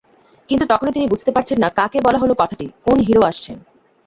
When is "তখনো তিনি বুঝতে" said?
0.69-1.31